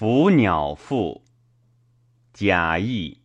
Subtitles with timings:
[0.00, 1.24] 伏鸟赋，
[2.32, 3.18] 贾谊。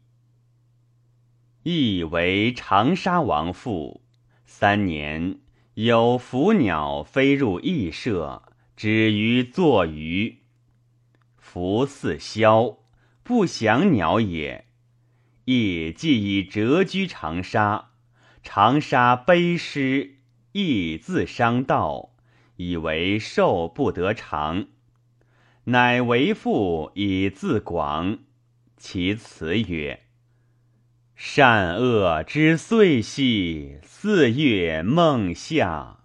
[1.62, 4.02] 亦为长沙王父。
[4.48, 5.38] 三年，
[5.76, 8.42] 有伏鸟飞入翼舍，
[8.76, 10.40] 止于坐鱼。
[11.38, 12.80] 伏似枭，
[13.22, 14.66] 不祥鸟也。
[15.46, 17.92] 亦既以谪居长沙，
[18.42, 20.16] 长沙悲失，
[20.54, 22.16] 亦自伤道，
[22.56, 24.70] 以为寿不得长。
[25.66, 28.20] 乃为父以自广，
[28.76, 30.02] 其辞曰
[31.16, 36.00] ：“善恶之岁兮，四月孟夏；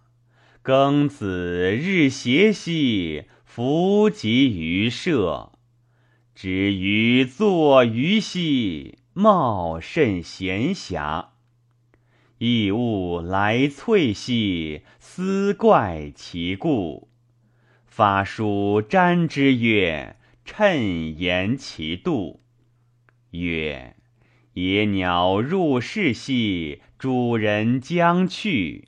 [0.62, 5.50] 庚子日斜兮，弗及于社。
[6.36, 11.30] 止于坐鱼兮，茂甚闲暇。
[12.38, 17.07] 异物来萃兮，思怪其故。”
[17.98, 20.14] 发书瞻之曰
[20.46, 22.44] ：“趁言其度。”
[23.32, 23.96] 曰
[24.54, 28.86] ：“野鸟入室兮，主人将去。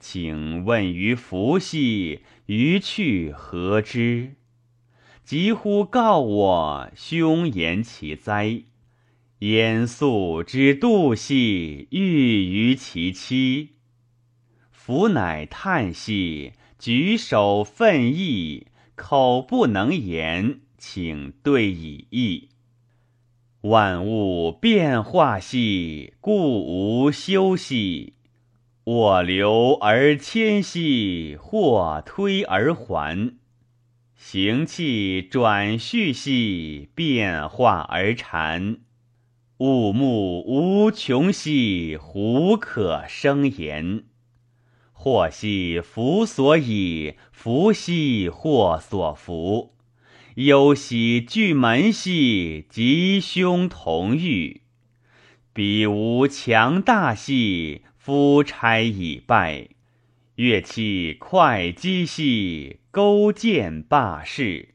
[0.00, 4.34] 请问于伏兮，于去何之？
[5.22, 8.64] 急乎告我，凶言其哉？
[9.38, 13.74] 焉素之度兮，欲于其妻。
[14.72, 16.54] 夫乃叹息。”
[16.84, 22.50] 举手奋意，口不能言，请对以意。
[23.62, 28.12] 万物变化兮，故无休兮；
[28.84, 33.38] 我流而迁兮，或推而还。
[34.14, 38.76] 行气转续兮，变化而缠。
[39.56, 44.04] 物目无穷兮，胡可生言？
[45.04, 49.74] 祸兮福所倚，福兮祸所伏。
[50.36, 54.62] 忧兮惧门兮，吉凶同欲。
[55.52, 59.68] 彼无强大兮，夫差已败。
[60.36, 64.70] 乐器会稽兮，勾践罢事。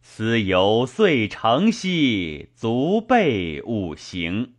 [0.00, 4.52] 思犹遂成兮，足备五行。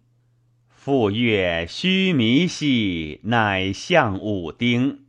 [0.81, 5.01] 复月须弥兮，乃象五丁。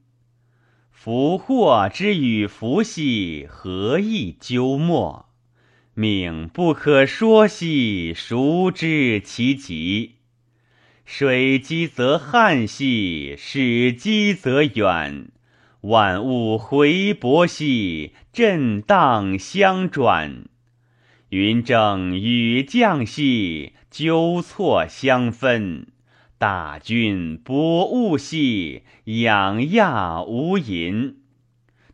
[0.90, 5.26] 福祸之与福兮，何以究末？
[5.94, 10.16] 命不可说兮，孰知其极？
[11.04, 15.28] 水积则旱兮，始积则远。
[15.82, 20.46] 万物回搏兮，震荡相转。
[21.30, 25.86] 云蒸雨降兮，纠错相分；
[26.38, 31.14] 大军薄雾兮，养亚无垠。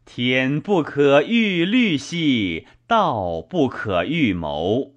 [0.07, 4.95] 天不可预虑兮，道不可预谋。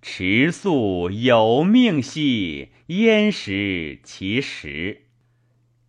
[0.00, 5.06] 持素有命兮，焉识其时？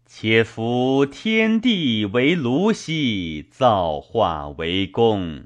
[0.08, 5.44] 且夫天地为炉兮，造化为工。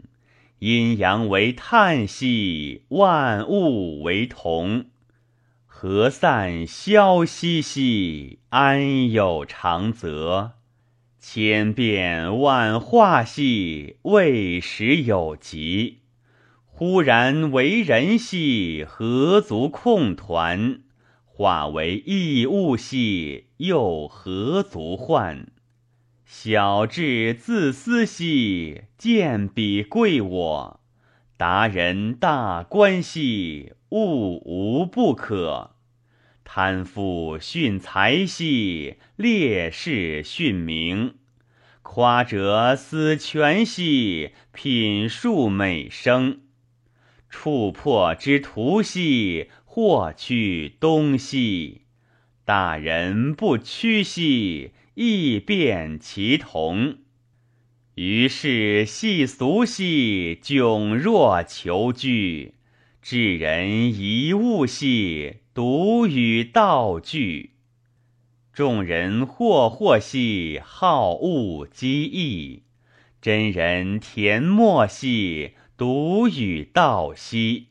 [0.60, 4.86] 阴阳为叹息，万物为同。
[5.68, 8.40] 何散消息兮？
[8.50, 10.54] 安有长则？
[11.20, 16.00] 千变万化兮，未始有极。
[16.66, 20.80] 忽然为人兮，何足控团？
[21.24, 25.52] 化为异物兮，又何足患？
[26.30, 30.82] 小智自私兮，见彼贵我；
[31.38, 35.78] 达人大观兮，物无不可。
[36.44, 41.14] 贪富殉财兮，烈士殉名；
[41.82, 46.42] 夸者思权兮，品数美声。
[47.30, 51.84] 触破之徒兮，或去东西。
[52.44, 54.72] 大人不屈兮。
[55.00, 56.98] 易变其同，
[57.94, 62.54] 于是系俗兮，窘弱求居；
[63.00, 67.52] 智人遗物兮，独与道俱。
[68.52, 72.64] 众人惑惑兮，好恶积异；
[73.22, 77.68] 真人恬默兮，独与道兮。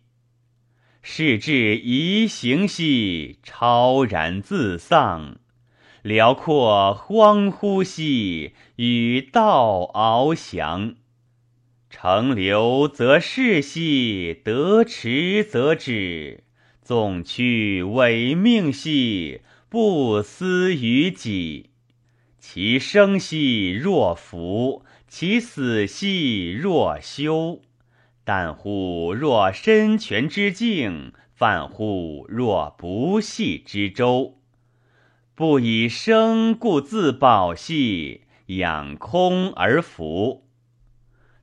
[1.03, 5.41] 是至夷行兮，超然自丧。
[6.07, 10.95] 辽阔荒乎兮，与道翱翔。
[11.91, 16.45] 乘流则逝兮，得驰则止。
[16.81, 21.71] 纵去违命兮，不思于己。
[22.39, 27.61] 其生兮若福，其死兮若休。
[28.23, 34.39] 但乎若深泉之境，泛乎若不系之舟。
[35.37, 40.47] 不以生故自保兮，养空而福。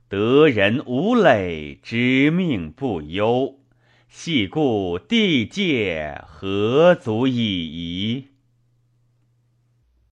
[0.08, 3.60] 得人无累，知命不忧。
[4.08, 8.26] 系故地界何足以疑？